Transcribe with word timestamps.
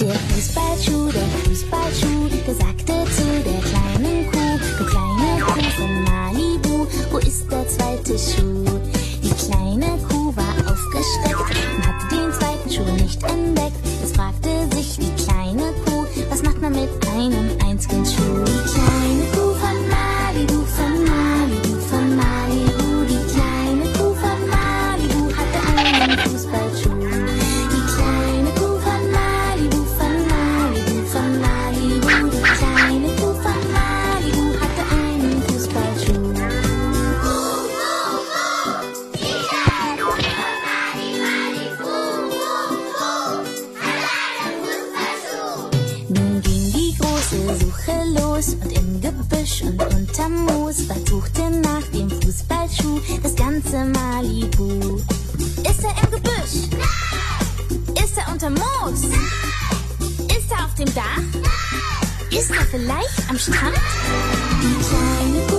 Der 0.00 0.14
Fußballschuh, 0.14 1.10
der 1.10 1.26
Fußballschuh, 1.42 2.28
der 2.46 2.54
sagte 2.54 2.92
zu 3.10 3.24
der 3.42 3.60
kleinen 3.68 4.30
Kuh, 4.30 4.58
du 4.78 4.84
kleine 4.84 5.40
Kuh 5.42 5.70
von 5.76 6.04
Malibu, 6.04 6.86
wo 7.10 7.18
ist 7.18 7.50
der 7.50 7.66
zweite 7.66 8.16
Schuh? 8.16 8.78
Die 9.24 9.30
kleine 9.30 9.98
Kuh 10.08 10.32
war 10.36 10.54
aufgeschreckt 10.70 11.50
und 11.50 11.84
hatte 11.84 12.14
den 12.14 12.32
zweiten 12.32 12.70
Schuh 12.70 13.02
nicht 13.02 13.20
entdeckt. 13.24 13.74
Es 14.04 14.12
fragte 14.12 14.76
sich 14.76 14.98
die 14.98 15.24
kleine 15.24 15.72
Kuh, 15.84 16.06
was 16.30 16.44
macht 16.44 16.60
man 16.60 16.74
mit 16.74 16.90
einem 17.08 17.47
Versuchte 51.08 51.50
nach 51.62 51.82
dem 51.94 52.10
Fußballschuh 52.10 53.00
das 53.22 53.34
ganze 53.34 53.82
Malibu. 53.86 54.96
Ist 54.98 55.82
er 55.82 55.94
im 56.02 56.10
Gebüsch? 56.10 56.68
Ist 57.94 58.18
er 58.18 58.30
unterm 58.30 58.52
Moos? 58.52 59.04
Ist 59.04 60.50
er 60.50 60.66
auf 60.66 60.74
dem 60.74 60.94
Dach? 60.94 61.22
Ist 62.30 62.50
er 62.50 62.62
vielleicht 62.66 63.30
am 63.30 63.38
Strand? 63.38 63.80
Die 64.60 64.76
kleine 64.84 65.57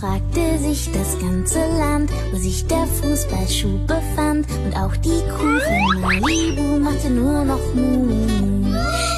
fragte 0.00 0.58
sich 0.58 0.90
das 0.92 1.18
ganze 1.20 1.58
Land, 1.58 2.10
wo 2.32 2.38
sich 2.38 2.66
der 2.66 2.86
Fußballschuh 2.86 3.78
befand. 3.86 4.46
Und 4.64 4.74
auch 4.74 4.96
die 4.96 5.20
Kuh 5.28 5.60
von 5.60 6.00
Malibu 6.00 6.78
machte 6.78 7.10
nur 7.10 7.44
noch 7.44 7.74
Muh. 7.74 8.74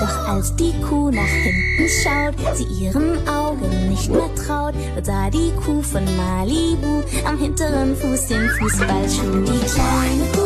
Doch 0.00 0.28
als 0.28 0.54
die 0.56 0.74
Kuh 0.82 1.10
nach 1.10 1.26
hinten 1.26 1.88
schaut, 2.02 2.56
sie 2.56 2.84
ihren 2.84 3.26
Augen 3.26 3.88
nicht 3.88 4.10
mehr 4.10 4.28
traut, 4.34 4.74
dort 4.94 5.06
sah 5.06 5.30
die 5.30 5.50
Kuh 5.64 5.80
von 5.80 6.04
Malibu 6.16 7.02
am 7.26 7.38
hinteren 7.38 7.96
Fuß 7.96 8.26
den 8.26 8.50
Fußballschuh. 8.50 9.44
Die 9.44 9.66
kleine 9.66 10.24
Kuh 10.34 10.45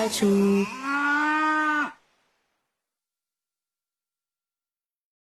Malibu, 0.00 0.66